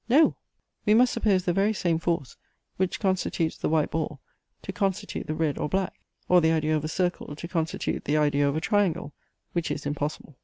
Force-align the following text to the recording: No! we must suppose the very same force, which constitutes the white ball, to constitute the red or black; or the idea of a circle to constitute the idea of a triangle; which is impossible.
No! 0.09 0.35
we 0.83 0.95
must 0.95 1.13
suppose 1.13 1.45
the 1.45 1.53
very 1.53 1.73
same 1.73 1.99
force, 1.99 2.35
which 2.77 2.99
constitutes 2.99 3.55
the 3.55 3.69
white 3.69 3.91
ball, 3.91 4.19
to 4.63 4.73
constitute 4.73 5.27
the 5.27 5.35
red 5.35 5.59
or 5.59 5.69
black; 5.69 6.01
or 6.27 6.41
the 6.41 6.51
idea 6.51 6.75
of 6.75 6.83
a 6.83 6.87
circle 6.87 7.35
to 7.35 7.47
constitute 7.47 8.05
the 8.05 8.17
idea 8.17 8.49
of 8.49 8.55
a 8.55 8.61
triangle; 8.61 9.13
which 9.53 9.69
is 9.69 9.85
impossible. 9.85 10.39